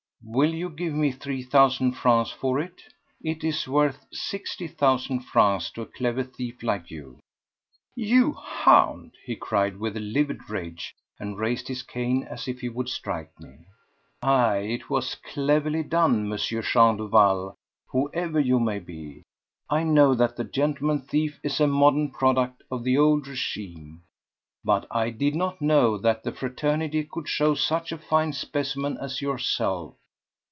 [0.23, 2.83] "Will you give me three thousand francs for it?
[3.23, 7.17] It is worth sixty thousand francs to a clever thief like you."
[7.95, 9.77] "You hound!" he cried, livid
[10.27, 13.65] with rage, and raised his cane as if he would strike me.
[14.21, 16.37] "Aye, it was cleverly done, M.
[16.37, 17.55] Jean Duval,
[17.87, 19.23] whoever you may be.
[19.71, 24.03] I know that the gentleman thief is a modern product of the old regime,
[24.63, 29.19] but I did not know that the fraternity could show such a fine specimen as
[29.21, 29.95] yourself.